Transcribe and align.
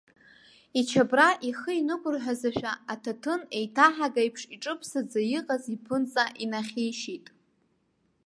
Ичабра 0.79 1.27
ихы 1.49 1.71
инықәырҳәазашәа, 1.79 2.71
аҭаҭын 2.93 3.41
еиҭаҳага 3.57 4.21
еиԥш 4.23 4.41
иҿыԥсаӡа 4.55 5.21
иҟаз 5.37 5.63
иԥынҵа 5.75 6.25
инахьишьит. 6.43 7.25